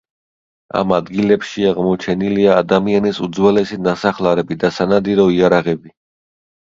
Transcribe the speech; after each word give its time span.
ამ 0.79 0.91
ადგილებში 0.95 1.65
აღმოჩენილია 1.71 2.55
ადამიანის 2.61 3.19
უძველესი 3.27 3.77
ნასახლარები 3.89 4.57
და 4.65 4.73
სანადირო 4.79 5.27
იარაღები. 5.35 5.93